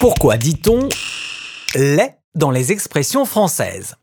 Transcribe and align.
Pourquoi 0.00 0.38
dit-on 0.38 0.88
lait 1.74 2.16
dans 2.34 2.50
les 2.50 2.72
expressions 2.72 3.26
françaises? 3.26 3.96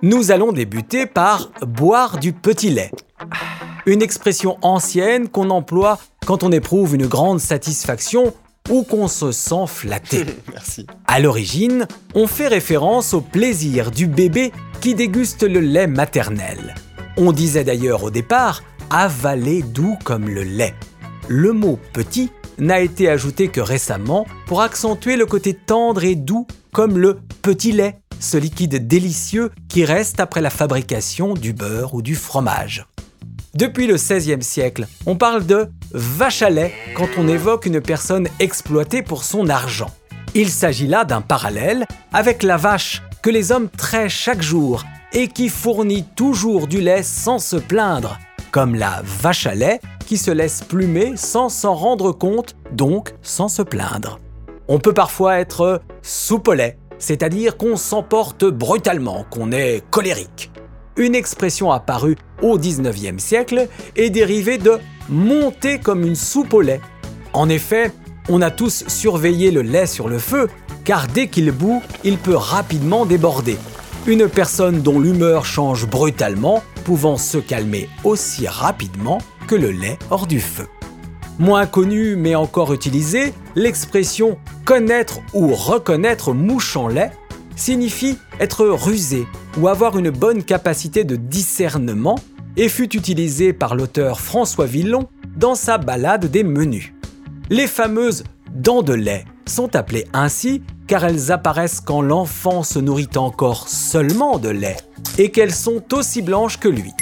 Nous 0.00 0.30
allons 0.30 0.52
débuter 0.52 1.04
par 1.04 1.50
boire 1.60 2.16
du 2.16 2.32
petit 2.32 2.70
lait. 2.70 2.90
Une 3.84 4.00
expression 4.00 4.56
ancienne 4.62 5.28
qu'on 5.28 5.50
emploie 5.50 5.98
quand 6.24 6.44
on 6.44 6.50
éprouve 6.50 6.94
une 6.94 7.06
grande 7.06 7.40
satisfaction 7.40 8.32
ou 8.70 8.84
qu'on 8.84 9.06
se 9.06 9.30
sent 9.30 9.66
flatté. 9.66 10.24
Merci. 10.50 10.86
À 11.06 11.20
l'origine, 11.20 11.86
on 12.14 12.26
fait 12.26 12.48
référence 12.48 13.12
au 13.12 13.20
plaisir 13.20 13.90
du 13.90 14.06
bébé 14.06 14.50
qui 14.80 14.94
déguste 14.94 15.42
le 15.42 15.60
lait 15.60 15.86
maternel. 15.88 16.74
On 17.18 17.32
disait 17.32 17.64
d'ailleurs 17.64 18.02
au 18.02 18.10
départ 18.10 18.62
avaler 18.88 19.60
doux 19.60 19.98
comme 20.04 20.30
le 20.30 20.42
lait. 20.42 20.74
Le 21.28 21.52
mot 21.52 21.78
petit 21.92 22.30
n'a 22.58 22.80
été 22.80 23.08
ajouté 23.08 23.48
que 23.48 23.60
récemment 23.60 24.26
pour 24.46 24.62
accentuer 24.62 25.16
le 25.16 25.26
côté 25.26 25.54
tendre 25.54 26.04
et 26.04 26.14
doux 26.14 26.46
comme 26.72 26.98
le 26.98 27.18
petit 27.42 27.72
lait, 27.72 27.98
ce 28.20 28.36
liquide 28.36 28.86
délicieux 28.86 29.50
qui 29.68 29.84
reste 29.84 30.20
après 30.20 30.40
la 30.40 30.50
fabrication 30.50 31.34
du 31.34 31.52
beurre 31.52 31.94
ou 31.94 32.02
du 32.02 32.14
fromage. 32.14 32.86
Depuis 33.54 33.86
le 33.86 33.94
XVIe 33.94 34.42
siècle, 34.42 34.86
on 35.06 35.16
parle 35.16 35.46
de 35.46 35.68
vache 35.92 36.42
à 36.42 36.50
lait 36.50 36.72
quand 36.94 37.08
on 37.16 37.28
évoque 37.28 37.66
une 37.66 37.80
personne 37.80 38.28
exploitée 38.40 39.02
pour 39.02 39.24
son 39.24 39.48
argent. 39.48 39.90
Il 40.34 40.50
s'agit 40.50 40.86
là 40.86 41.04
d'un 41.04 41.22
parallèle 41.22 41.86
avec 42.12 42.42
la 42.42 42.56
vache 42.56 43.02
que 43.22 43.30
les 43.30 43.50
hommes 43.50 43.68
traient 43.68 44.08
chaque 44.08 44.42
jour 44.42 44.84
et 45.12 45.28
qui 45.28 45.48
fournit 45.48 46.04
toujours 46.14 46.66
du 46.66 46.80
lait 46.80 47.02
sans 47.02 47.38
se 47.38 47.56
plaindre, 47.56 48.18
comme 48.50 48.74
la 48.74 49.02
vache 49.04 49.46
à 49.46 49.54
lait 49.54 49.80
qui 50.06 50.16
se 50.16 50.30
laisse 50.30 50.62
plumer 50.62 51.12
sans 51.16 51.48
s'en 51.48 51.74
rendre 51.74 52.12
compte, 52.12 52.56
donc 52.72 53.14
sans 53.22 53.48
se 53.48 53.62
plaindre. 53.62 54.20
On 54.68 54.78
peut 54.78 54.94
parfois 54.94 55.38
être 55.38 55.82
soupe 56.02 56.48
lait, 56.48 56.78
c'est-à-dire 56.98 57.56
qu'on 57.56 57.76
s'emporte 57.76 58.44
brutalement, 58.44 59.24
qu'on 59.30 59.52
est 59.52 59.82
colérique. 59.90 60.50
Une 60.96 61.14
expression 61.14 61.70
apparue 61.70 62.16
au 62.42 62.58
19e 62.58 63.18
siècle 63.18 63.68
est 63.96 64.10
dérivée 64.10 64.58
de 64.58 64.78
monter 65.08 65.78
comme 65.78 66.04
une 66.04 66.16
soupe 66.16 66.54
au 66.54 66.60
lait. 66.60 66.80
En 67.32 67.48
effet, 67.48 67.92
on 68.28 68.42
a 68.42 68.50
tous 68.50 68.84
surveillé 68.88 69.50
le 69.50 69.62
lait 69.62 69.86
sur 69.86 70.08
le 70.08 70.18
feu, 70.18 70.48
car 70.84 71.06
dès 71.06 71.28
qu'il 71.28 71.50
bout, 71.50 71.82
il 72.04 72.18
peut 72.18 72.36
rapidement 72.36 73.06
déborder. 73.06 73.56
Une 74.08 74.26
personne 74.26 74.80
dont 74.80 74.98
l'humeur 74.98 75.44
change 75.44 75.86
brutalement, 75.86 76.64
pouvant 76.84 77.18
se 77.18 77.36
calmer 77.36 77.90
aussi 78.04 78.46
rapidement 78.48 79.18
que 79.46 79.54
le 79.54 79.70
lait 79.70 79.98
hors 80.10 80.26
du 80.26 80.40
feu. 80.40 80.66
Moins 81.38 81.66
connue 81.66 82.16
mais 82.16 82.34
encore 82.34 82.72
utilisée, 82.72 83.34
l'expression 83.54 84.38
connaître 84.64 85.20
ou 85.34 85.48
reconnaître 85.48 86.32
mouche 86.32 86.74
en 86.74 86.88
lait 86.88 87.12
signifie 87.54 88.16
être 88.40 88.64
rusé 88.64 89.26
ou 89.58 89.68
avoir 89.68 89.98
une 89.98 90.08
bonne 90.08 90.42
capacité 90.42 91.04
de 91.04 91.16
discernement 91.16 92.18
et 92.56 92.70
fut 92.70 92.96
utilisée 92.96 93.52
par 93.52 93.74
l'auteur 93.74 94.20
François 94.20 94.64
Villon 94.64 95.06
dans 95.36 95.54
sa 95.54 95.76
Ballade 95.76 96.30
des 96.30 96.44
menus. 96.44 96.94
Les 97.50 97.66
fameuses 97.66 98.24
dents 98.54 98.82
de 98.82 98.94
lait 98.94 99.26
sont 99.48 99.74
appelées 99.76 100.06
ainsi 100.12 100.62
car 100.86 101.04
elles 101.04 101.30
apparaissent 101.30 101.80
quand 101.80 102.02
l'enfant 102.02 102.62
se 102.62 102.78
nourrit 102.78 103.08
encore 103.16 103.68
seulement 103.68 104.38
de 104.38 104.48
lait 104.48 104.78
et 105.18 105.30
qu'elles 105.30 105.54
sont 105.54 105.82
aussi 105.92 106.22
blanches 106.22 106.58
que 106.58 106.68
lui. 106.68 106.92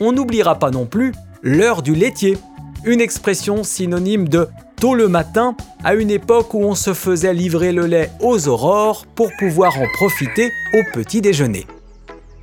On 0.00 0.12
n'oubliera 0.12 0.58
pas 0.58 0.70
non 0.70 0.86
plus 0.86 1.12
l'heure 1.42 1.82
du 1.82 1.94
laitier, 1.94 2.36
une 2.84 3.00
expression 3.00 3.62
synonyme 3.62 4.28
de 4.28 4.48
tôt 4.76 4.94
le 4.94 5.06
matin 5.06 5.56
à 5.84 5.94
une 5.94 6.10
époque 6.10 6.54
où 6.54 6.64
on 6.64 6.74
se 6.74 6.92
faisait 6.92 7.34
livrer 7.34 7.72
le 7.72 7.86
lait 7.86 8.10
aux 8.20 8.48
aurores 8.48 9.06
pour 9.14 9.30
pouvoir 9.38 9.78
en 9.78 9.86
profiter 9.94 10.50
au 10.74 10.82
petit 10.92 11.20
déjeuner. 11.20 11.66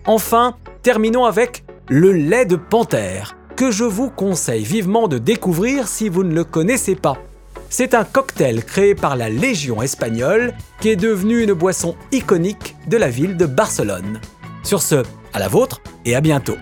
Enfin, 0.06 0.56
terminons 0.82 1.26
avec 1.26 1.66
le 1.90 2.14
lait 2.14 2.46
de 2.46 2.56
panthère, 2.56 3.36
que 3.58 3.72
je 3.72 3.84
vous 3.84 4.10
conseille 4.10 4.64
vivement 4.64 5.08
de 5.10 5.18
découvrir 5.18 5.88
si 5.88 6.08
vous 6.08 6.24
ne 6.24 6.34
le 6.34 6.46
connaissez 6.46 6.96
pas. 6.96 7.18
C'est 7.72 7.94
un 7.94 8.04
cocktail 8.04 8.64
créé 8.64 8.96
par 8.96 9.16
la 9.16 9.30
Légion 9.30 9.82
espagnole 9.84 10.54
qui 10.82 10.90
est 10.90 10.96
devenu 10.96 11.44
une 11.44 11.54
boisson 11.54 11.96
iconique 12.12 12.76
de 12.88 12.98
la 12.98 13.10
ville 13.10 13.38
de 13.38 13.46
Barcelone. 13.46 14.20
Sur 14.64 14.82
ce, 14.82 15.04
à 15.34 15.40
la 15.40 15.48
vôtre 15.48 15.82
et 16.04 16.16
à 16.16 16.22
bientôt. 16.22 16.58